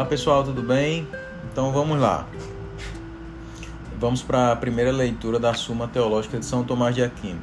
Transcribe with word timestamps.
Olá 0.00 0.08
pessoal, 0.08 0.42
tudo 0.42 0.62
bem? 0.62 1.06
Então 1.52 1.72
vamos 1.72 2.00
lá. 2.00 2.26
Vamos 3.98 4.22
para 4.22 4.50
a 4.50 4.56
primeira 4.56 4.90
leitura 4.90 5.38
da 5.38 5.52
Suma 5.52 5.86
Teológica 5.86 6.38
de 6.38 6.46
São 6.46 6.64
Tomás 6.64 6.94
de 6.94 7.02
Aquino. 7.02 7.42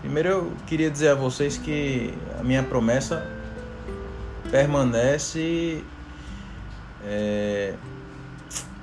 Primeiro 0.00 0.28
eu 0.28 0.52
queria 0.66 0.90
dizer 0.90 1.10
a 1.10 1.14
vocês 1.14 1.56
que 1.56 2.12
a 2.36 2.42
minha 2.42 2.64
promessa 2.64 3.24
permanece 4.50 5.84
é, 7.06 7.74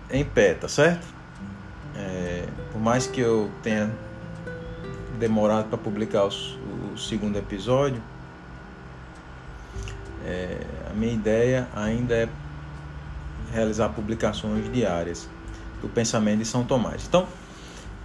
em 0.09 0.23
pé, 0.23 0.53
tá 0.53 0.69
certo? 0.69 1.05
É, 1.97 2.45
por 2.71 2.79
mais 2.79 3.07
que 3.07 3.19
eu 3.19 3.51
tenha 3.61 3.91
demorado 5.19 5.67
para 5.67 5.77
publicar 5.77 6.23
os, 6.23 6.57
o 6.93 6.97
segundo 6.97 7.37
episódio, 7.37 8.01
é, 10.25 10.61
a 10.89 10.93
minha 10.93 11.11
ideia 11.11 11.67
ainda 11.75 12.15
é 12.15 12.29
realizar 13.51 13.89
publicações 13.89 14.71
diárias 14.71 15.27
do 15.81 15.89
pensamento 15.89 16.39
de 16.39 16.45
São 16.45 16.63
Tomás. 16.63 17.05
Então, 17.07 17.27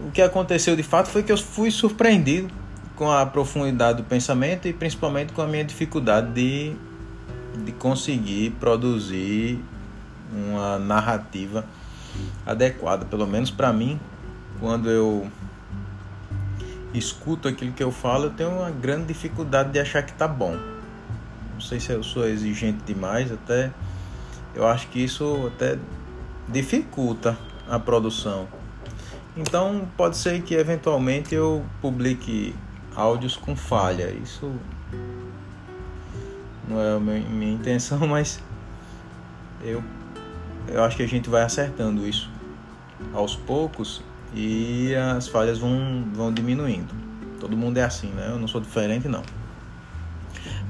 o 0.00 0.10
que 0.10 0.20
aconteceu 0.20 0.76
de 0.76 0.82
fato 0.82 1.08
foi 1.08 1.22
que 1.22 1.32
eu 1.32 1.38
fui 1.38 1.70
surpreendido 1.70 2.52
com 2.94 3.10
a 3.10 3.24
profundidade 3.26 3.98
do 3.98 4.04
pensamento 4.04 4.66
e 4.66 4.72
principalmente 4.72 5.32
com 5.32 5.42
a 5.42 5.46
minha 5.46 5.64
dificuldade 5.64 6.32
de, 6.32 6.74
de 7.64 7.72
conseguir 7.72 8.50
produzir 8.58 9.62
uma 10.32 10.78
narrativa 10.78 11.64
adequada, 12.44 13.04
pelo 13.04 13.26
menos 13.26 13.50
para 13.50 13.72
mim, 13.72 14.00
quando 14.58 14.90
eu 14.90 15.30
escuto 16.94 17.46
aquilo 17.46 17.72
que 17.72 17.82
eu 17.82 17.92
falo, 17.92 18.24
eu 18.24 18.30
tenho 18.30 18.50
uma 18.50 18.70
grande 18.70 19.06
dificuldade 19.06 19.70
de 19.70 19.78
achar 19.78 20.02
que 20.02 20.14
tá 20.14 20.26
bom. 20.26 20.56
Não 21.52 21.60
sei 21.60 21.78
se 21.78 21.92
eu 21.92 22.02
sou 22.02 22.26
exigente 22.26 22.78
demais, 22.86 23.30
até 23.30 23.70
eu 24.56 24.66
acho 24.66 24.88
que 24.88 24.98
isso 24.98 25.50
até 25.54 25.78
dificulta 26.48 27.36
a 27.68 27.78
produção. 27.78 28.48
Então 29.36 29.86
pode 29.96 30.16
ser 30.16 30.42
que 30.42 30.54
eventualmente 30.54 31.34
eu 31.34 31.62
publique 31.82 32.54
áudios 32.94 33.36
com 33.36 33.54
falha. 33.54 34.10
Isso 34.10 34.50
não 36.66 36.80
é 36.80 36.96
a 36.96 36.98
minha 36.98 37.52
intenção, 37.52 37.98
mas 38.08 38.42
eu, 39.62 39.84
eu 40.68 40.82
acho 40.82 40.96
que 40.96 41.02
a 41.02 41.08
gente 41.08 41.28
vai 41.28 41.42
acertando 41.42 42.06
isso 42.06 42.30
aos 43.12 43.36
poucos 43.36 44.02
e 44.34 44.94
as 44.94 45.28
falhas 45.28 45.58
vão, 45.58 46.04
vão 46.14 46.32
diminuindo. 46.32 46.94
Todo 47.38 47.54
mundo 47.54 47.76
é 47.76 47.82
assim, 47.82 48.08
né? 48.08 48.28
Eu 48.30 48.38
não 48.38 48.48
sou 48.48 48.60
diferente, 48.60 49.06
não. 49.06 49.22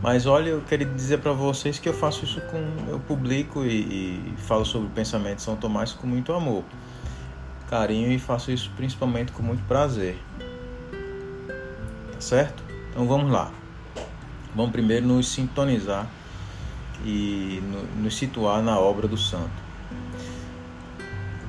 Mas 0.02 0.26
olha, 0.26 0.50
eu 0.50 0.60
queria 0.60 0.86
dizer 0.86 1.18
para 1.18 1.32
vocês 1.32 1.78
que 1.78 1.88
eu 1.88 1.94
faço 1.94 2.24
isso 2.24 2.40
com. 2.42 2.58
Eu 2.88 3.00
publico 3.00 3.64
e, 3.64 3.80
e, 3.80 4.34
falo 4.36 4.64
sobre 4.64 4.88
o 4.88 4.90
pensamento 4.90 5.36
de 5.36 5.42
São 5.42 5.56
Tomás 5.56 5.92
com 5.92 6.06
muito 6.06 6.32
amor, 6.32 6.64
carinho 7.68 8.12
e 8.12 8.18
faço 8.18 8.50
isso 8.50 8.70
principalmente 8.76 9.32
com 9.32 9.42
muito 9.42 9.62
prazer. 9.66 10.18
Tá 12.12 12.20
certo? 12.20 12.62
Então 12.90 13.06
vamos 13.06 13.30
lá. 13.30 13.50
Vamos 14.54 14.72
primeiro 14.72 15.06
nos 15.06 15.28
sintonizar 15.28 16.06
e 17.04 17.62
no, 17.62 18.02
nos 18.02 18.16
situar 18.16 18.62
na 18.62 18.78
obra 18.78 19.08
do 19.08 19.16
santo. 19.16 19.66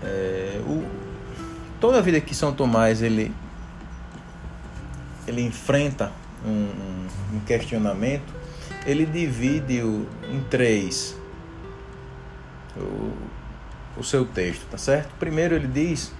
É, 0.03 0.61
o, 0.65 0.85
toda 1.79 1.97
a 1.99 2.01
vida 2.01 2.19
que 2.21 2.33
São 2.33 2.53
Tomás 2.53 3.01
ele, 3.01 3.33
ele 5.27 5.41
enfrenta 5.41 6.11
um, 6.45 7.07
um 7.35 7.39
questionamento, 7.41 8.33
ele 8.85 9.05
divide 9.05 9.81
o, 9.81 10.07
em 10.31 10.41
três 10.49 11.17
o, 12.75 13.11
o 13.97 14.03
seu 14.03 14.25
texto, 14.25 14.65
tá 14.69 14.77
certo? 14.77 15.13
Primeiro 15.19 15.55
ele 15.55 15.67
diz 15.67 16.13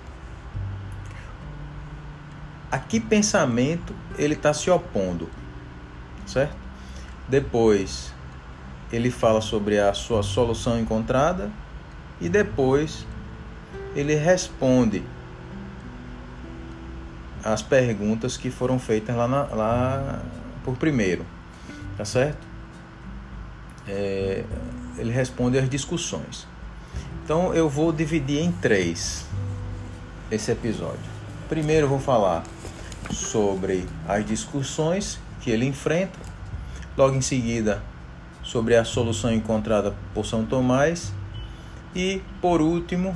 a 2.72 2.78
que 2.78 3.00
pensamento 3.00 3.94
ele 4.18 4.34
está 4.34 4.54
se 4.54 4.70
opondo, 4.70 5.30
certo? 6.26 6.56
Depois 7.28 8.14
ele 8.92 9.12
fala 9.12 9.42
sobre 9.42 9.80
a 9.80 9.94
sua 9.94 10.24
solução 10.24 10.80
encontrada 10.80 11.52
e 12.20 12.30
depois 12.30 13.06
ele 13.96 14.16
responde 14.16 15.04
as 17.48 17.62
perguntas 17.62 18.36
que 18.36 18.52
foram 18.52 18.78
feitas 18.78 19.16
lá, 19.16 19.28
na, 19.28 19.44
lá 19.44 20.22
por 20.66 20.76
primeiro, 20.76 21.26
tá 21.98 22.04
certo? 22.04 22.46
É, 23.88 24.44
ele 24.98 25.12
responde 25.12 25.58
às 25.58 25.70
discussões. 25.70 26.46
Então 27.24 27.54
eu 27.54 27.70
vou 27.70 27.94
dividir 27.94 28.42
em 28.42 28.52
três 28.52 29.26
esse 30.30 30.52
episódio. 30.52 31.00
Primeiro 31.48 31.86
eu 31.86 31.90
vou 31.90 32.00
falar 32.00 32.44
sobre 33.12 33.88
as 34.06 34.26
discussões 34.26 35.18
que 35.40 35.50
ele 35.50 35.66
enfrenta, 35.66 36.20
logo 36.98 37.16
em 37.16 37.22
seguida 37.22 37.82
sobre 38.44 38.76
a 38.76 38.84
solução 38.84 39.32
encontrada 39.32 39.96
por 40.14 40.26
São 40.26 40.46
Tomás 40.46 41.14
e 41.96 42.22
por 42.42 42.62
último 42.62 43.16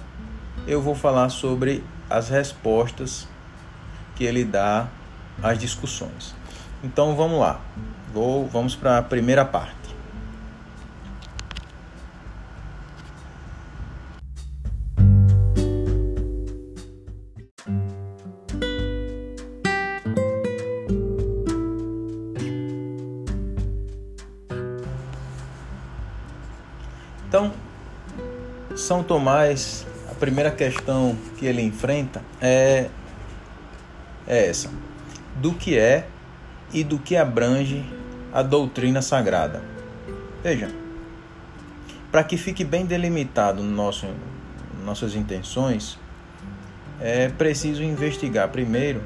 eu 0.66 0.82
vou 0.82 0.96
falar 0.96 1.28
sobre 1.30 1.84
as 2.10 2.30
respostas 2.30 3.28
que 4.16 4.24
ele 4.24 4.44
dá 4.44 4.88
às 5.42 5.58
discussões. 5.58 6.36
Então 6.84 7.16
vamos 7.16 7.40
lá. 7.40 7.60
Vou, 8.14 8.48
vamos 8.48 8.76
para 8.76 8.98
a 8.98 9.02
primeira 9.02 9.46
parte. 9.46 9.82
Então, 27.32 27.54
São 28.76 29.02
Tomás, 29.02 29.88
a 30.10 30.14
primeira 30.16 30.52
questão 30.52 31.16
que 31.38 31.46
ele 31.46 31.62
enfrenta 31.62 32.22
é 32.42 32.90
é 34.32 34.48
essa: 34.48 34.72
do 35.36 35.54
que 35.54 35.78
é 35.78 36.08
e 36.74 36.84
do 36.84 36.98
que 36.98 37.18
abrange 37.18 37.86
a 38.32 38.42
doutrina 38.42 39.02
sagrada. 39.02 39.62
Veja, 40.42 40.72
para 42.10 42.24
que 42.24 42.38
fique 42.38 42.64
bem 42.64 42.86
delimitado 42.86 43.62
no 43.62 43.70
nosso, 43.70 44.08
nossas 44.86 45.16
intenções, 45.16 46.00
é 47.00 47.28
preciso 47.28 47.84
investigar 47.84 48.48
primeiro 48.50 49.04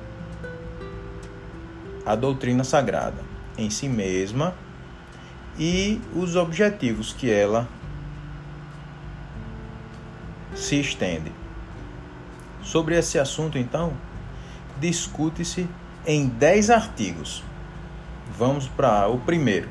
a 2.06 2.16
doutrina 2.16 2.64
sagrada 2.64 3.24
em 3.58 3.69
si 3.69 3.90
mesma 3.90 4.53
e 5.58 6.00
os 6.14 6.35
objetivos 6.35 7.14
que 7.14 7.31
ela 7.31 7.68
se 10.53 10.80
estende. 10.80 11.31
Sobre 12.62 12.97
esse 12.97 13.18
assunto, 13.18 13.58
então, 13.58 13.94
discute-se 14.80 15.68
em 16.06 16.28
10 16.28 16.69
artigos. 16.69 17.44
Vamos 18.38 18.68
para 18.68 19.08
o 19.08 19.19
primeiro. 19.19 19.69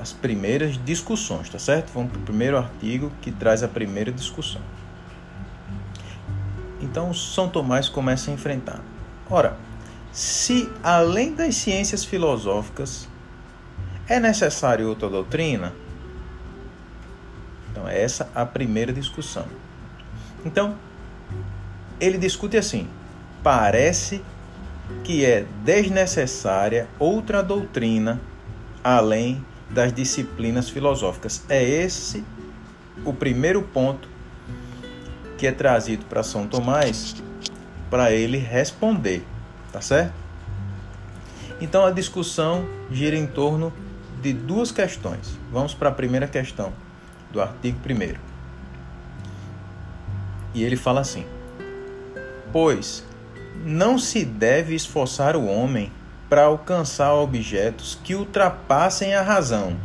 As 0.00 0.12
primeiras 0.12 0.82
discussões, 0.82 1.50
tá 1.50 1.58
certo? 1.58 1.90
Vamos 1.92 2.12
para 2.12 2.20
o 2.20 2.24
primeiro 2.24 2.56
artigo 2.56 3.12
que 3.20 3.30
traz 3.30 3.62
a 3.62 3.68
primeira 3.68 4.10
discussão. 4.10 4.62
Então, 6.80 7.12
São 7.12 7.50
Tomás 7.50 7.88
começa 7.88 8.30
a 8.30 8.34
enfrentar. 8.34 8.80
Ora, 9.28 9.58
se 10.10 10.70
além 10.82 11.34
das 11.34 11.54
ciências 11.56 12.04
filosóficas 12.04 13.06
é 14.08 14.18
necessário 14.18 14.88
outra 14.88 15.08
doutrina, 15.08 15.74
então 17.70 17.86
é 17.86 18.02
essa 18.02 18.30
a 18.34 18.44
primeira 18.46 18.92
discussão. 18.92 19.46
Então, 20.44 20.76
ele 22.00 22.18
discute 22.18 22.56
assim: 22.56 22.88
parece 23.42 24.22
que 25.04 25.24
é 25.24 25.44
desnecessária 25.64 26.88
outra 26.98 27.42
doutrina 27.42 28.20
além 28.82 29.44
das 29.68 29.92
disciplinas 29.92 30.68
filosóficas. 30.68 31.44
É 31.48 31.62
esse 31.62 32.24
o 33.04 33.12
primeiro 33.12 33.62
ponto 33.62 34.08
que 35.38 35.46
é 35.46 35.52
trazido 35.52 36.04
para 36.06 36.22
São 36.22 36.46
Tomás 36.46 37.22
para 37.88 38.12
ele 38.12 38.38
responder, 38.38 39.24
tá 39.72 39.80
certo? 39.80 40.12
Então 41.60 41.84
a 41.84 41.90
discussão 41.90 42.66
gira 42.90 43.16
em 43.16 43.26
torno 43.26 43.72
de 44.22 44.32
duas 44.32 44.70
questões. 44.70 45.38
Vamos 45.50 45.74
para 45.74 45.88
a 45.88 45.92
primeira 45.92 46.26
questão 46.26 46.72
do 47.32 47.40
artigo 47.40 47.78
1 47.78 48.29
e 50.54 50.64
ele 50.64 50.76
fala 50.76 51.00
assim: 51.00 51.24
Pois 52.52 53.04
não 53.64 53.98
se 53.98 54.24
deve 54.24 54.74
esforçar 54.74 55.36
o 55.36 55.46
homem 55.46 55.92
para 56.28 56.44
alcançar 56.44 57.12
objetos 57.14 57.98
que 58.02 58.14
ultrapassem 58.14 59.14
a 59.14 59.22
razão. 59.22 59.76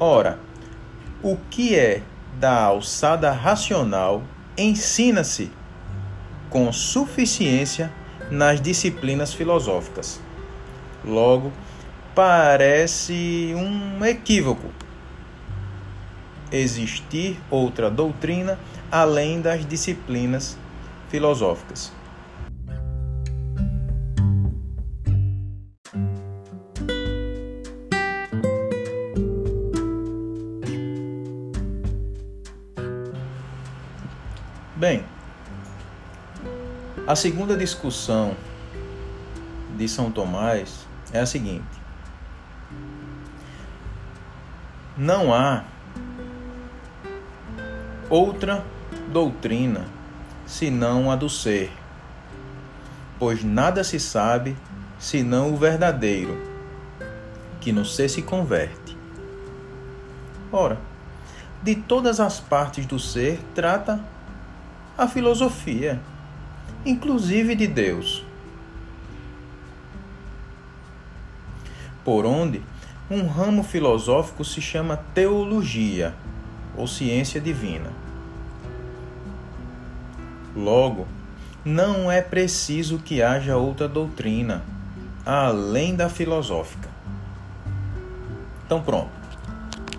Ora, 0.00 0.38
o 1.22 1.36
que 1.50 1.76
é 1.76 2.02
da 2.38 2.62
alçada 2.62 3.30
racional 3.32 4.22
ensina-se 4.56 5.50
com 6.48 6.72
suficiência 6.72 7.92
nas 8.30 8.60
disciplinas 8.60 9.32
filosóficas. 9.34 10.20
Logo, 11.04 11.52
parece 12.14 13.52
um 13.56 14.04
equívoco 14.04 14.72
existir 16.52 17.38
outra 17.50 17.90
doutrina 17.90 18.58
além 18.90 19.40
das 19.40 19.66
disciplinas 19.66 20.56
filosóficas. 21.08 21.92
Bem, 34.76 35.04
a 37.04 37.16
segunda 37.16 37.56
discussão 37.56 38.36
de 39.76 39.88
São 39.88 40.10
Tomás 40.10 40.86
é 41.12 41.18
a 41.18 41.26
seguinte: 41.26 41.66
não 44.96 45.34
há 45.34 45.64
outra 48.10 48.64
doutrina 49.12 49.86
senão 50.46 51.10
a 51.10 51.16
do 51.16 51.28
ser, 51.28 51.70
pois 53.18 53.44
nada 53.44 53.84
se 53.84 54.00
sabe 54.00 54.56
senão 54.98 55.52
o 55.52 55.56
verdadeiro, 55.56 56.40
que 57.60 57.70
no 57.70 57.84
ser 57.84 58.08
se 58.08 58.22
converte. 58.22 58.96
Ora, 60.50 60.78
de 61.62 61.74
todas 61.74 62.18
as 62.18 62.40
partes 62.40 62.86
do 62.86 62.98
ser 62.98 63.40
trata 63.54 64.02
a 64.96 65.06
filosofia, 65.06 66.00
inclusive 66.86 67.54
de 67.54 67.66
Deus. 67.66 68.24
Por 72.02 72.24
onde 72.24 72.62
um 73.10 73.26
ramo 73.26 73.62
filosófico 73.62 74.44
se 74.44 74.62
chama 74.62 74.96
teologia 75.14 76.14
ou 76.78 76.86
ciência 76.86 77.40
divina. 77.40 77.90
Logo, 80.56 81.06
não 81.64 82.10
é 82.10 82.22
preciso 82.22 82.98
que 82.98 83.20
haja 83.20 83.56
outra 83.56 83.86
doutrina 83.86 84.62
além 85.26 85.94
da 85.94 86.08
filosófica. 86.08 86.88
Então, 88.64 88.80
pronto. 88.80 89.10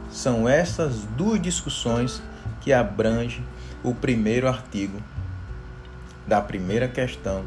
São 0.10 0.50
essas 0.50 1.04
duas 1.16 1.40
discussões 1.40 2.22
que 2.62 2.74
abrangem 2.74 3.46
o 3.84 3.94
primeiro 3.94 4.48
artigo 4.48 5.00
da 6.28 6.42
primeira 6.42 6.88
questão 6.88 7.44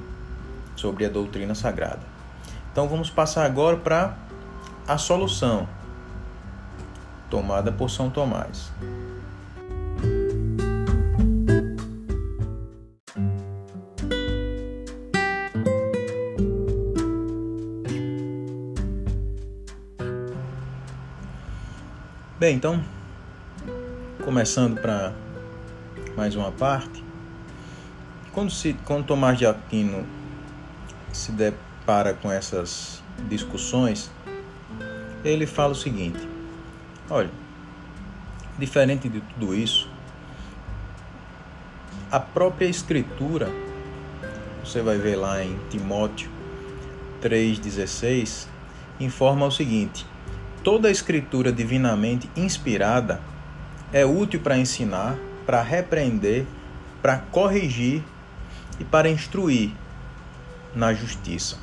sobre 0.76 1.04
a 1.04 1.08
doutrina 1.08 1.54
sagrada. 1.54 2.00
Então 2.72 2.88
vamos 2.88 3.10
passar 3.10 3.44
agora 3.44 3.76
para 3.76 4.16
a 4.88 4.96
solução 4.96 5.68
tomada 7.28 7.70
por 7.70 7.90
São 7.90 8.10
Tomás. 8.10 8.70
Bem, 22.42 22.56
então, 22.56 22.82
começando 24.24 24.80
para 24.80 25.12
mais 26.16 26.34
uma 26.34 26.50
parte. 26.50 27.04
Quando, 28.32 28.50
se, 28.50 28.72
quando 28.84 29.06
Tomás 29.06 29.38
de 29.38 29.46
Aquino 29.46 30.04
se 31.12 31.30
depara 31.30 32.14
com 32.14 32.32
essas 32.32 33.00
discussões, 33.28 34.10
ele 35.24 35.46
fala 35.46 35.70
o 35.70 35.76
seguinte: 35.76 36.18
olha, 37.08 37.30
diferente 38.58 39.08
de 39.08 39.20
tudo 39.20 39.54
isso, 39.54 39.88
a 42.10 42.18
própria 42.18 42.66
Escritura, 42.66 43.48
você 44.64 44.82
vai 44.82 44.98
ver 44.98 45.14
lá 45.14 45.44
em 45.44 45.56
Timóteo 45.70 46.28
3,16, 47.22 48.48
informa 48.98 49.46
o 49.46 49.50
seguinte: 49.52 50.04
toda 50.62 50.88
a 50.88 50.90
Escritura 50.90 51.52
divinamente 51.52 52.30
inspirada 52.36 53.20
é 53.92 54.04
útil 54.04 54.40
para 54.40 54.56
ensinar, 54.56 55.18
para 55.44 55.60
repreender, 55.60 56.46
para 57.02 57.18
corrigir 57.18 58.02
e 58.78 58.84
para 58.84 59.08
instruir 59.08 59.72
na 60.74 60.94
justiça. 60.94 61.58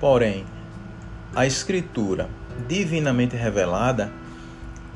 Porém, 0.00 0.46
a 1.34 1.44
Escritura 1.46 2.28
divinamente 2.68 3.36
revelada 3.36 4.10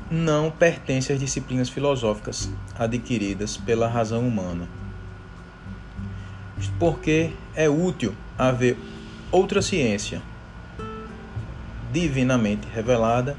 não 0.09 0.49
pertence 0.49 1.13
às 1.13 1.19
disciplinas 1.19 1.69
filosóficas 1.69 2.49
adquiridas 2.77 3.57
pela 3.57 3.87
razão 3.87 4.27
humana. 4.27 4.67
Porque 6.79 7.31
é 7.55 7.69
útil 7.69 8.15
haver 8.37 8.77
outra 9.31 9.61
ciência 9.61 10.21
divinamente 11.91 12.67
revelada 12.73 13.35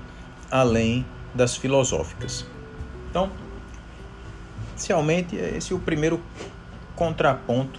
além 0.50 1.04
das 1.34 1.56
filosóficas. 1.56 2.46
Então, 3.10 3.30
Inicialmente, 4.82 5.36
esse 5.36 5.72
é 5.72 5.76
o 5.76 5.78
primeiro 5.78 6.20
contraponto 6.96 7.78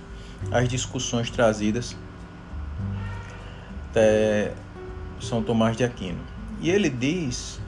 às 0.50 0.70
discussões 0.70 1.30
trazidas 1.30 1.98
até 3.90 4.54
São 5.20 5.44
Tomás 5.44 5.76
de 5.76 5.84
Aquino. 5.84 6.20
E 6.62 6.70
ele 6.70 6.90
diz, 6.90 7.60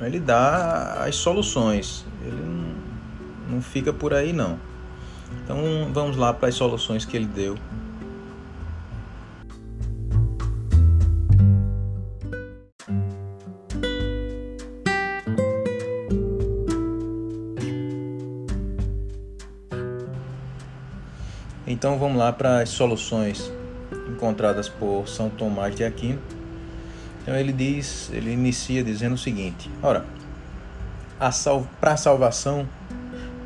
ele 0.00 0.18
dá 0.18 1.04
as 1.04 1.14
soluções, 1.14 2.04
ele 2.20 2.42
não, 2.42 3.54
não 3.54 3.62
fica 3.62 3.92
por 3.92 4.12
aí 4.12 4.32
não. 4.32 4.58
Então 5.44 5.56
vamos 5.92 6.16
lá 6.16 6.34
para 6.34 6.48
as 6.48 6.56
soluções 6.56 7.04
que 7.04 7.16
ele 7.16 7.26
deu 7.26 7.56
Então 21.84 21.98
vamos 21.98 22.16
lá 22.16 22.32
para 22.32 22.60
as 22.60 22.70
soluções 22.70 23.52
encontradas 24.08 24.70
por 24.70 25.06
São 25.06 25.28
Tomás 25.28 25.76
de 25.76 25.84
Aquino. 25.84 26.18
Então 27.20 27.36
ele 27.36 27.52
diz, 27.52 28.10
ele 28.10 28.32
inicia 28.32 28.82
dizendo 28.82 29.16
o 29.16 29.18
seguinte: 29.18 29.70
Ora, 29.82 30.02
para 31.78 31.92
a 31.92 31.96
salvação 31.98 32.66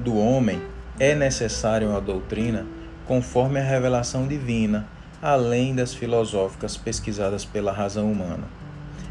do 0.05 0.17
homem 0.17 0.63
é 1.01 1.17
necessária 1.17 1.89
uma 1.89 2.01
doutrina 2.01 2.65
conforme 3.09 3.59
a 3.59 3.65
revelação 3.65 4.29
divina, 4.29 4.87
além 5.21 5.75
das 5.75 5.93
filosóficas 5.93 6.77
pesquisadas 6.77 7.45
pela 7.45 7.73
razão 7.73 8.09
humana. 8.09 8.45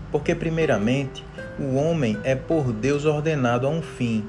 Porque, 0.10 0.34
primeiramente, 0.34 1.22
o 1.60 1.76
homem 1.76 2.18
é 2.24 2.34
por 2.34 2.72
Deus 2.72 3.04
ordenado 3.04 3.68
a 3.68 3.70
um 3.70 3.82
fim 3.82 4.24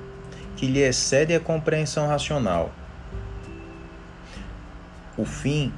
que 0.56 0.66
lhe 0.66 0.80
excede 0.80 1.36
a 1.36 1.38
compreensão 1.38 2.08
racional 2.08 2.72
o 5.18 5.24
fim 5.24 5.72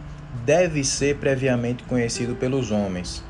deve 0.45 0.85
ser 0.85 1.17
previamente 1.17 1.83
conhecido 1.85 2.37
pelos 2.37 2.71
homens, 2.71 3.25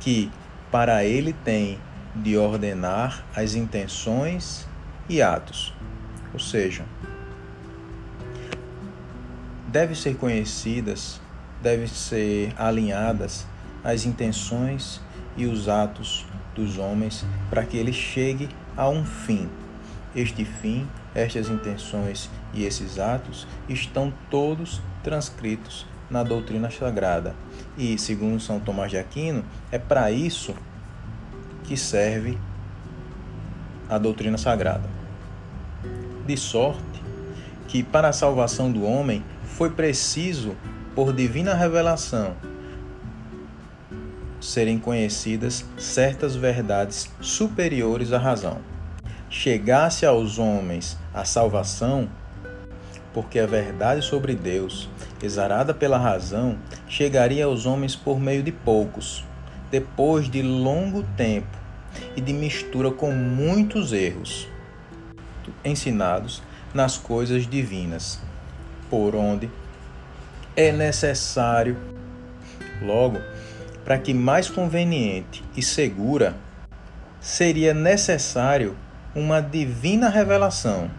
que 0.00 0.30
para 0.70 1.04
ele 1.04 1.32
tem 1.32 1.78
de 2.14 2.36
ordenar 2.36 3.24
as 3.34 3.54
intenções 3.54 4.66
e 5.08 5.22
atos. 5.22 5.72
Ou 6.34 6.40
seja, 6.40 6.84
deve 9.68 9.94
ser 9.94 10.16
conhecidas, 10.16 11.20
deve 11.62 11.86
ser 11.88 12.52
alinhadas 12.58 13.46
as 13.84 14.04
intenções 14.04 15.00
e 15.36 15.46
os 15.46 15.68
atos 15.68 16.26
dos 16.54 16.76
homens 16.76 17.24
para 17.48 17.64
que 17.64 17.76
ele 17.76 17.92
chegue 17.92 18.48
a 18.76 18.88
um 18.88 19.04
fim. 19.04 19.48
Este 20.14 20.44
fim 20.44 20.88
estas 21.16 21.48
intenções 21.48 22.28
e 22.52 22.64
esses 22.64 22.98
atos 22.98 23.46
estão 23.66 24.12
todos 24.30 24.82
transcritos 25.02 25.86
na 26.10 26.22
doutrina 26.22 26.70
sagrada. 26.70 27.34
E, 27.76 27.98
segundo 27.98 28.38
São 28.38 28.60
Tomás 28.60 28.90
de 28.90 28.98
Aquino, 28.98 29.42
é 29.72 29.78
para 29.78 30.10
isso 30.10 30.54
que 31.64 31.74
serve 31.74 32.38
a 33.88 33.96
doutrina 33.96 34.36
sagrada. 34.36 34.88
De 36.26 36.36
sorte 36.36 37.02
que, 37.66 37.82
para 37.82 38.08
a 38.08 38.12
salvação 38.12 38.70
do 38.70 38.84
homem, 38.84 39.24
foi 39.42 39.70
preciso, 39.70 40.54
por 40.94 41.14
divina 41.14 41.54
revelação, 41.54 42.36
serem 44.38 44.78
conhecidas 44.78 45.64
certas 45.78 46.36
verdades 46.36 47.10
superiores 47.22 48.12
à 48.12 48.18
razão. 48.18 48.75
Chegasse 49.38 50.06
aos 50.06 50.38
homens 50.38 50.96
a 51.12 51.22
salvação, 51.22 52.08
porque 53.12 53.38
a 53.38 53.46
verdade 53.46 54.00
sobre 54.00 54.34
Deus, 54.34 54.88
exarada 55.22 55.74
pela 55.74 55.98
razão, 55.98 56.56
chegaria 56.88 57.44
aos 57.44 57.66
homens 57.66 57.94
por 57.94 58.18
meio 58.18 58.42
de 58.42 58.50
poucos, 58.50 59.22
depois 59.70 60.30
de 60.30 60.40
longo 60.40 61.02
tempo 61.18 61.54
e 62.16 62.20
de 62.22 62.32
mistura 62.32 62.90
com 62.90 63.12
muitos 63.12 63.92
erros 63.92 64.48
ensinados 65.62 66.42
nas 66.72 66.96
coisas 66.96 67.46
divinas, 67.46 68.18
por 68.88 69.14
onde 69.14 69.50
é 70.56 70.72
necessário, 70.72 71.76
logo, 72.80 73.18
para 73.84 73.98
que 73.98 74.14
mais 74.14 74.48
conveniente 74.48 75.44
e 75.54 75.62
segura, 75.62 76.34
seria 77.20 77.74
necessário 77.74 78.74
uma 79.16 79.40
divina 79.40 80.10
revelação, 80.10 80.90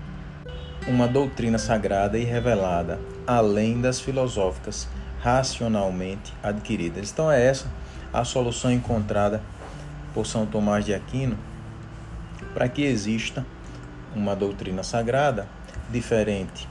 uma 0.87 1.07
doutrina 1.07 1.59
sagrada 1.59 2.17
e 2.17 2.23
revelada, 2.23 2.99
além 3.27 3.79
das 3.79 3.99
filosóficas 3.99 4.87
racionalmente 5.21 6.33
adquiridas. 6.41 7.11
Então 7.11 7.31
é 7.31 7.45
essa 7.45 7.67
a 8.11 8.25
solução 8.25 8.71
encontrada 8.71 9.39
por 10.15 10.25
São 10.25 10.47
Tomás 10.47 10.83
de 10.83 10.95
Aquino 10.95 11.37
para 12.55 12.67
que 12.67 12.81
exista 12.81 13.45
uma 14.15 14.35
doutrina 14.35 14.81
sagrada 14.81 15.47
diferente 15.91 16.67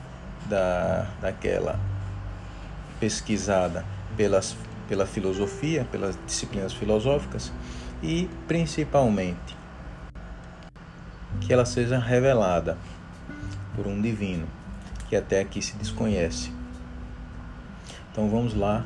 da, 0.47 1.07
daquela 1.21 1.79
pesquisada 2.99 3.85
pelas, 4.17 4.57
pela 4.89 5.07
filosofia, 5.07 5.87
pelas 5.93 6.19
disciplinas 6.27 6.73
filosóficas 6.73 7.53
e 8.03 8.29
principalmente 8.49 9.56
que 11.47 11.53
ela 11.53 11.65
seja 11.65 11.99
revelada 11.99 12.77
por 13.77 13.87
um 13.87 14.03
divino 14.03 14.49
que 15.09 15.15
até 15.15 15.41
aqui 15.41 15.63
se 15.63 15.77
desconhece. 15.77 16.51
Então 18.11 18.29
vamos 18.29 18.55
lá 18.55 18.85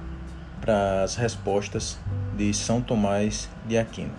para 0.61 1.03
as 1.03 1.17
respostas 1.17 1.99
de 2.37 2.53
São 2.53 2.83
Tomás 2.83 3.49
de 3.67 3.79
Aquino. 3.79 4.13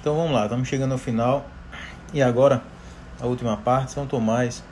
Então 0.00 0.14
vamos 0.14 0.32
lá, 0.32 0.44
estamos 0.44 0.68
chegando 0.68 0.92
ao 0.92 0.98
final 0.98 1.46
e 2.14 2.22
agora 2.22 2.62
a 3.20 3.26
última 3.26 3.56
parte, 3.56 3.92
São 3.92 4.06
Tomás, 4.06 4.62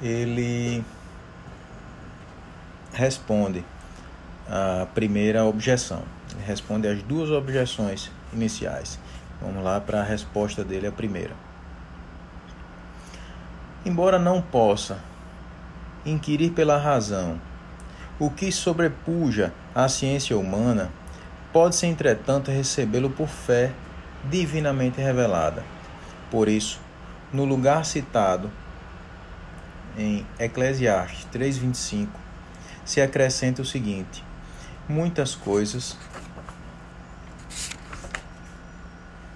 ele 0.00 0.84
responde 2.92 3.64
a 4.48 4.86
primeira 4.94 5.44
objeção. 5.44 6.02
Responde 6.46 6.88
as 6.88 7.02
duas 7.02 7.30
objeções 7.30 8.10
iniciais. 8.32 8.98
Vamos 9.40 9.62
lá 9.62 9.80
para 9.80 10.00
a 10.00 10.04
resposta 10.04 10.62
dele, 10.62 10.86
a 10.86 10.92
primeira. 10.92 11.34
Embora 13.84 14.18
não 14.18 14.40
possa 14.40 14.98
inquirir 16.04 16.50
pela 16.52 16.76
razão 16.78 17.40
o 18.18 18.30
que 18.30 18.52
sobrepuja 18.52 19.52
a 19.74 19.88
ciência 19.88 20.36
humana, 20.36 20.90
pode-se, 21.52 21.86
entretanto, 21.86 22.50
recebê-lo 22.50 23.10
por 23.10 23.28
fé 23.28 23.72
divinamente 24.30 25.00
revelada. 25.00 25.64
Por 26.30 26.48
isso, 26.48 26.80
no 27.32 27.44
lugar 27.44 27.84
citado 27.84 28.50
em 29.98 30.24
Eclesiastes 30.38 31.26
3:25, 31.32 32.08
se 32.84 33.00
acrescenta 33.00 33.62
o 33.62 33.64
seguinte: 33.64 34.24
muitas 34.88 35.34
coisas 35.34 35.98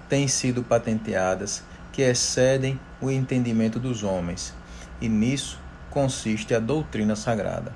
têm 0.09 0.27
sido 0.27 0.63
patenteadas 0.63 1.63
que 1.91 2.01
excedem 2.01 2.79
o 3.01 3.09
entendimento 3.09 3.79
dos 3.79 4.03
homens, 4.03 4.53
e 5.01 5.09
nisso 5.09 5.59
consiste 5.89 6.53
a 6.53 6.59
doutrina 6.59 7.15
sagrada. 7.15 7.73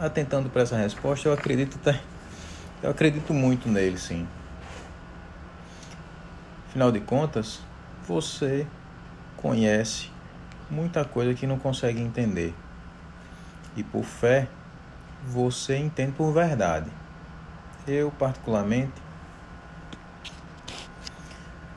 Atentando 0.00 0.50
para 0.50 0.62
essa 0.62 0.76
resposta, 0.76 1.28
eu 1.28 1.32
acredito 1.32 1.78
eu 2.82 2.90
acredito 2.90 3.32
muito 3.32 3.68
nele, 3.68 3.96
sim. 3.96 4.26
Afinal 6.68 6.90
de 6.90 7.00
contas, 7.00 7.60
você 8.08 8.66
conhece 9.36 10.10
muita 10.68 11.04
coisa 11.04 11.34
que 11.34 11.46
não 11.46 11.58
consegue 11.58 12.00
entender. 12.00 12.54
E 13.76 13.82
por 13.82 14.04
fé, 14.04 14.48
você 15.26 15.76
entende 15.76 16.12
por 16.12 16.32
verdade. 16.32 16.90
Eu, 17.86 18.10
particularmente, 18.10 19.01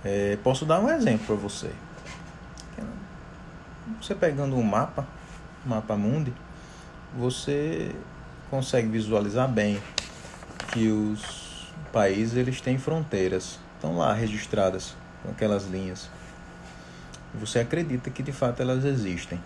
é, 0.05 0.37
posso 0.43 0.65
dar 0.65 0.79
um 0.79 0.89
exemplo 0.89 1.25
para 1.25 1.35
você. 1.35 1.71
Você 3.99 4.13
pegando 4.13 4.55
um 4.55 4.61
mapa, 4.61 5.05
mapa 5.65 5.95
mundi, 5.95 6.31
você 7.17 7.91
consegue 8.51 8.87
visualizar 8.87 9.49
bem 9.49 9.81
que 10.71 10.89
os 10.89 11.73
países 11.91 12.37
eles 12.37 12.61
têm 12.61 12.77
fronteiras 12.77 13.59
estão 13.75 13.97
lá 13.97 14.13
registradas 14.13 14.95
com 15.23 15.31
aquelas 15.31 15.65
linhas. 15.65 16.07
Você 17.33 17.59
acredita 17.59 18.09
que 18.11 18.21
de 18.21 18.31
fato 18.31 18.61
elas 18.61 18.85
existem. 18.85 19.41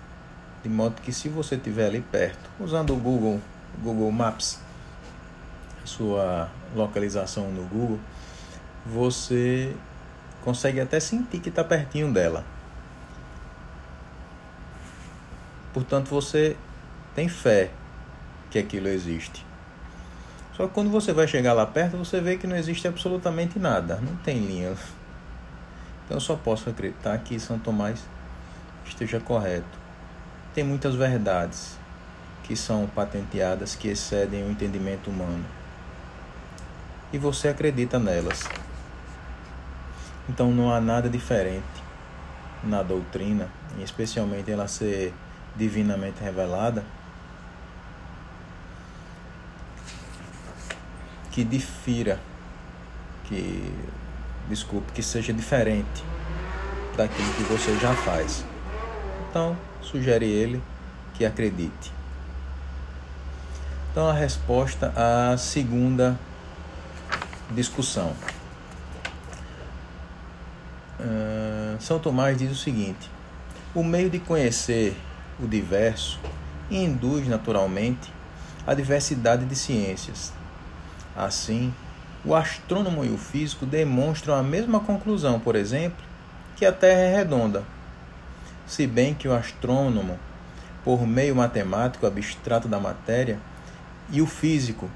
De 0.62 0.68
modo 0.68 1.02
que 1.02 1.14
se 1.14 1.30
você 1.30 1.56
estiver 1.56 1.86
ali 1.86 2.02
perto, 2.02 2.50
usando 2.60 2.94
o 2.94 2.98
Google, 2.98 3.40
Google 3.82 4.12
Maps, 4.12 4.60
sua 5.86 6.50
localização 6.76 7.50
no 7.50 7.64
Google, 7.64 8.00
você 8.86 9.74
consegue 10.50 10.82
até 10.82 11.00
sentir 11.00 11.40
que 11.40 11.50
está 11.50 11.64
pertinho 11.64 12.12
dela. 12.12 12.44
Portanto, 15.72 16.10
você 16.10 16.58
tem 17.14 17.30
fé 17.30 17.70
que 18.50 18.58
aquilo 18.58 18.88
existe. 18.88 19.46
Só 20.58 20.66
que 20.66 20.74
quando 20.74 20.90
você 20.90 21.14
vai 21.14 21.28
chegar 21.28 21.54
lá 21.54 21.68
perto, 21.68 21.98
você 21.98 22.20
vê 22.20 22.36
que 22.36 22.48
não 22.48 22.56
existe 22.56 22.88
absolutamente 22.88 23.60
nada, 23.60 23.98
não 24.02 24.16
tem 24.16 24.40
linha. 24.40 24.74
Então 26.06 26.18
eu 26.18 26.20
só 26.20 26.36
posso 26.36 26.68
acreditar 26.68 27.16
que 27.20 27.40
São 27.40 27.60
Tomás 27.60 28.00
esteja 28.84 29.20
correto. 29.20 29.78
Tem 30.56 30.64
muitas 30.64 30.96
verdades 30.96 31.78
que 32.44 32.56
são 32.56 32.88
patenteadas 32.88 33.76
que 33.76 33.88
excedem 33.88 34.44
o 34.44 34.50
entendimento 34.50 35.12
humano. 35.12 35.46
E 37.14 37.20
você 37.20 37.50
acredita 37.50 38.00
nelas. 38.00 38.50
Então 40.30 40.52
não 40.52 40.72
há 40.72 40.80
nada 40.80 41.10
diferente 41.10 41.66
na 42.64 42.84
doutrina, 42.84 43.50
especialmente 43.84 44.52
ela 44.52 44.68
ser 44.68 45.14
divinamente 45.56 46.24
revelada 46.24 46.86
que 51.32 51.44
difira, 51.44 52.20
que 53.26 53.74
desculpe, 54.48 54.92
que 54.92 55.02
seja 55.02 55.34
diferente 55.34 56.04
daquilo 56.96 57.34
que 57.34 57.44
você 57.44 57.76
já 57.80 57.94
faz. 57.96 58.46
Então, 59.30 59.56
sugere 59.82 60.26
ele 60.26 60.62
que 61.14 61.26
acredite. 61.26 61.94
Então, 63.92 64.08
a 64.08 64.14
resposta 64.14 64.94
à 64.96 65.38
segunda 65.38 66.20
discussão. 67.52 68.14
Uh, 71.00 71.80
São 71.80 72.00
Tomás 72.00 72.38
diz 72.38 72.52
o 72.52 72.56
seguinte: 72.56 73.10
o 73.74 73.84
meio 73.84 74.10
de 74.10 74.20
conhecer 74.20 74.96
o 75.40 75.48
diverso 75.48 76.20
induz 76.70 77.28
naturalmente 77.28 78.12
a 78.68 78.74
diversidade 78.74 79.46
de 79.46 79.56
ciências, 79.56 80.34
Assim, 81.16 81.74
o 82.24 82.34
astrônomo 82.34 83.04
e 83.04 83.10
o 83.10 83.18
físico 83.18 83.66
demonstram 83.66 84.36
a 84.36 84.44
mesma 84.44 84.80
conclusão, 84.80 85.38
por 85.38 85.54
exemplo, 85.54 86.02
que 86.56 86.66
a 86.66 86.72
Terra 86.72 87.02
é 87.02 87.16
redonda. 87.18 87.64
Se 88.66 88.88
bem 88.88 89.14
que 89.14 89.28
o 89.28 89.34
astrônomo, 89.34 90.18
por 90.84 91.06
meio 91.06 91.36
matemático 91.36 92.06
abstrato 92.06 92.70
da 92.70 92.80
matéria, 92.80 93.38
e 94.10 94.22
o 94.22 94.26
físico, 94.26 94.90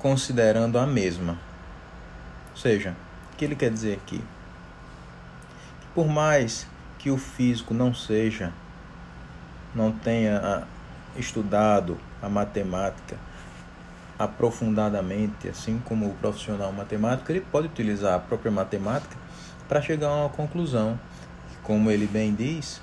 considerando 0.00 0.78
a 0.78 0.86
mesma. 0.86 1.38
Ou 2.50 2.56
seja, 2.56 2.96
o 3.32 3.36
que 3.36 3.44
ele 3.44 3.54
quer 3.54 3.70
dizer 3.70 3.94
aqui? 4.02 4.20
Por 5.98 6.06
mais 6.06 6.64
que 6.96 7.10
o 7.10 7.18
físico 7.18 7.74
não 7.74 7.92
seja, 7.92 8.52
não 9.74 9.90
tenha 9.90 10.38
ah, 10.38 10.62
estudado 11.16 11.98
a 12.22 12.28
matemática 12.28 13.16
aprofundadamente, 14.16 15.48
assim 15.48 15.82
como 15.84 16.06
o 16.06 16.14
profissional 16.14 16.70
matemático, 16.70 17.32
ele 17.32 17.40
pode 17.40 17.66
utilizar 17.66 18.14
a 18.14 18.20
própria 18.20 18.52
matemática 18.52 19.16
para 19.66 19.82
chegar 19.82 20.06
a 20.06 20.14
uma 20.14 20.28
conclusão. 20.28 20.96
Como 21.64 21.90
ele 21.90 22.06
bem 22.06 22.32
diz, 22.32 22.80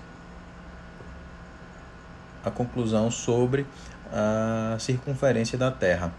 a 2.43 2.51
conclusão 2.51 3.09
sobre 3.09 3.65
a 4.11 4.75
circunferência 4.77 5.57
da 5.57 5.71
Terra. 5.71 6.11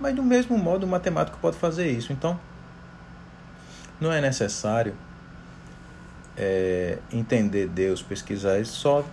Mas 0.00 0.14
do 0.14 0.22
mesmo 0.22 0.56
modo 0.56 0.84
o 0.84 0.88
matemático 0.88 1.36
pode 1.42 1.58
fazer 1.58 1.90
isso. 1.90 2.10
Então 2.10 2.40
não 4.00 4.10
é 4.10 4.18
necessário 4.18 4.96
é, 6.36 6.98
entender 7.12 7.68
Deus, 7.68 8.02
pesquisar 8.02 8.64
só, 8.64 9.04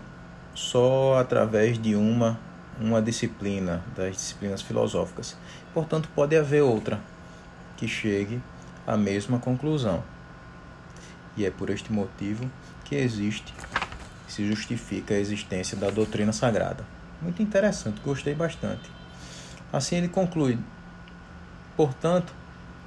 só 0.54 1.18
através 1.20 1.78
de 1.78 1.96
uma, 1.96 2.40
uma 2.80 3.02
disciplina, 3.02 3.84
das 3.96 4.16
disciplinas 4.16 4.62
filosóficas. 4.62 5.38
Portanto, 5.74 6.10
pode 6.16 6.36
haver 6.36 6.62
outra 6.62 7.00
que 7.78 7.88
chegue 7.88 8.42
à 8.86 8.98
mesma 8.98 9.40
conclusão. 9.40 10.04
E 11.38 11.46
é 11.46 11.52
por 11.52 11.70
este 11.70 11.92
motivo 11.92 12.50
que 12.84 12.96
existe, 12.96 13.54
se 14.28 14.46
justifica 14.48 15.14
a 15.14 15.20
existência 15.20 15.78
da 15.78 15.90
doutrina 15.90 16.34
sagrada. 16.34 16.86
Muito 17.22 17.42
interessante, 17.42 18.02
gostei 18.02 18.34
bastante. 18.34 18.90
Assim 19.72 19.98
ele 19.98 20.08
conclui: 20.08 20.58
portanto, 21.78 22.34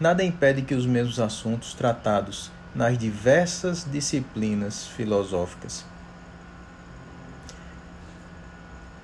nada 0.00 0.24
impede 0.24 0.62
que 0.62 0.74
os 0.74 0.86
mesmos 0.86 1.20
assuntos 1.20 1.74
tratados 1.74 2.50
nas 2.74 2.96
diversas 2.96 3.84
disciplinas 3.84 4.86
filosóficas, 4.86 5.84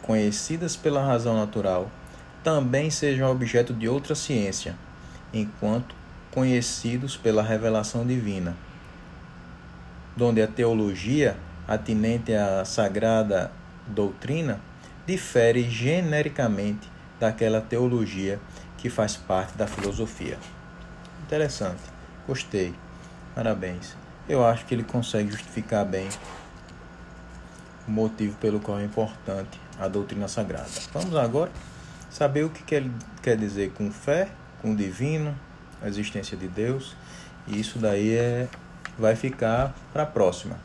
conhecidas 0.03 0.75
pela 0.75 1.05
razão 1.05 1.37
natural, 1.37 1.91
também 2.43 2.91
sejam 2.91 3.31
objeto 3.31 3.75
de 3.75 3.87
outra 3.89 4.15
ciência, 4.15 4.75
enquanto 5.35 5.95
conhecidos 6.31 7.17
pela 7.17 7.43
revelação 7.43 8.07
divina, 8.07 8.57
donde 10.17 10.41
a 10.41 10.47
teologia 10.47 11.37
atinente 11.67 12.33
à 12.33 12.65
sagrada 12.65 13.53
doutrina 13.87 14.61
difere 15.07 15.69
genericamente 15.69 16.91
daquela 17.21 17.61
teologia 17.61 18.41
que 18.79 18.89
faz 18.89 19.17
parte 19.17 19.59
da 19.59 19.67
filosofia. 19.67 20.39
Interessante, 21.23 21.83
gostei. 22.27 22.75
Parabéns. 23.39 23.95
Eu 24.29 24.45
acho 24.45 24.67
que 24.67 24.75
ele 24.75 24.83
consegue 24.83 25.31
justificar 25.31 25.85
bem 25.85 26.09
o 27.87 27.91
motivo 27.93 28.37
pelo 28.39 28.59
qual 28.59 28.81
é 28.81 28.85
importante 28.85 29.61
a 29.79 29.87
doutrina 29.87 30.27
sagrada. 30.27 30.67
Vamos 30.93 31.15
agora 31.15 31.49
saber 32.11 32.43
o 32.43 32.51
que 32.51 32.65
quer, 32.65 32.83
quer 33.23 33.37
dizer 33.37 33.71
com 33.75 33.93
fé, 33.93 34.29
com 34.61 34.75
divino, 34.75 35.39
a 35.81 35.87
existência 35.87 36.37
de 36.37 36.49
Deus. 36.49 36.97
E 37.47 37.61
isso 37.61 37.79
daí 37.79 38.13
é, 38.13 38.49
vai 38.99 39.15
ficar 39.15 39.73
para 39.93 40.03
a 40.03 40.07
próxima. 40.07 40.57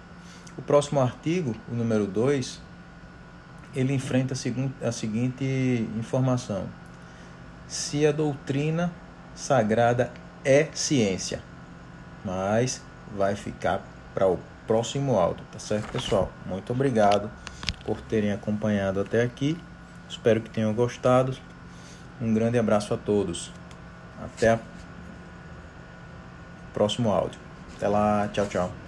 O 0.58 0.62
próximo 0.63 1.00
artigo, 1.00 1.56
o 1.72 1.75
número 1.75 2.08
2, 2.08 2.60
ele 3.75 3.94
enfrenta 3.94 4.34
a 4.82 4.92
seguinte 4.92 5.88
informação: 5.96 6.68
se 7.68 8.03
a 8.08 8.12
doutrina 8.12 8.92
sagrada 9.36 10.12
é 10.44 10.70
ciência 10.74 11.53
mas 12.24 12.82
vai 13.15 13.36
ficar 13.36 13.82
para 14.13 14.27
o 14.27 14.39
próximo 14.65 15.18
áudio, 15.18 15.44
tá 15.51 15.60
certo, 15.60 15.92
pessoal? 15.92 16.32
Muito 16.46 16.72
obrigado 16.72 17.30
por 17.86 18.00
terem 18.01 18.32
acompanhado 18.32 19.00
até 19.00 19.22
aqui. 19.22 19.58
Espero 20.08 20.42
que 20.42 20.50
tenham 20.50 20.74
gostado. 20.74 21.36
Um 22.22 22.34
grande 22.34 22.58
abraço 22.58 22.94
a 22.94 22.98
todos. 22.98 23.51
Até 24.24 24.56
o 24.56 24.60
próximo 26.74 27.12
áudio. 27.12 27.39
Até 27.75 27.88
lá, 27.88 28.30
tchau, 28.32 28.48
tchau. 28.48 28.83